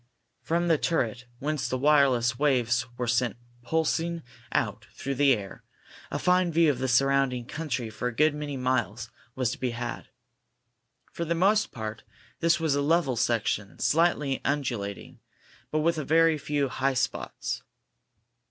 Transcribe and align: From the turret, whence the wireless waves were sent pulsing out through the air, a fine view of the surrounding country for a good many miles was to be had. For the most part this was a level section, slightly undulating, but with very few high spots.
From 0.41 0.67
the 0.67 0.79
turret, 0.79 1.25
whence 1.37 1.69
the 1.69 1.77
wireless 1.77 2.39
waves 2.39 2.87
were 2.97 3.05
sent 3.05 3.37
pulsing 3.61 4.23
out 4.51 4.87
through 4.95 5.13
the 5.13 5.35
air, 5.37 5.63
a 6.09 6.17
fine 6.17 6.51
view 6.51 6.71
of 6.71 6.79
the 6.79 6.87
surrounding 6.87 7.45
country 7.45 7.87
for 7.91 8.07
a 8.07 8.15
good 8.15 8.33
many 8.33 8.57
miles 8.57 9.11
was 9.35 9.51
to 9.51 9.59
be 9.59 9.69
had. 9.77 10.07
For 11.11 11.23
the 11.23 11.35
most 11.35 11.71
part 11.71 12.01
this 12.39 12.59
was 12.59 12.73
a 12.73 12.81
level 12.81 13.15
section, 13.15 13.77
slightly 13.77 14.41
undulating, 14.43 15.19
but 15.69 15.81
with 15.81 15.97
very 15.97 16.39
few 16.39 16.67
high 16.67 16.95
spots. 16.95 17.61